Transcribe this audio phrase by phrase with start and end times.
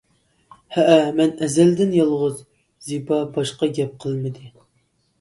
[0.77, 2.41] —ھەئە مەن ئەزەلدىن يالغۇز.—
[2.89, 4.53] زىبا باشقا گەپ قىلمىدى.